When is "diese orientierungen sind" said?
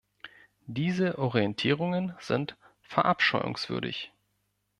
0.65-2.57